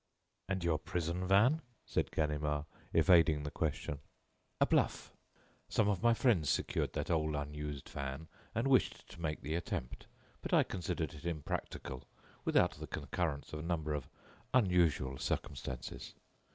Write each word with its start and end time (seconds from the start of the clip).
"And 0.49 0.63
your 0.63 0.79
prison 0.79 1.27
van?" 1.27 1.61
said 1.85 2.09
Ganimard, 2.09 2.65
evading 2.91 3.43
the 3.43 3.51
question. 3.51 3.99
"A 4.59 4.65
bluff! 4.65 5.13
Some 5.69 5.87
of 5.87 6.01
my 6.01 6.15
friends 6.15 6.49
secured 6.49 6.93
that 6.93 7.11
old 7.11 7.35
unused 7.35 7.87
van 7.87 8.27
and 8.55 8.67
wished 8.67 9.07
to 9.11 9.21
make 9.21 9.41
the 9.43 9.53
attempt. 9.53 10.07
But 10.41 10.53
I 10.55 10.63
considered 10.63 11.13
it 11.13 11.25
impractical 11.27 12.03
without 12.45 12.71
the 12.79 12.87
concurrence 12.87 13.53
of 13.53 13.59
a 13.59 13.67
number 13.67 13.93
of 13.93 14.09
unusual 14.55 15.19
circumstances. 15.19 16.15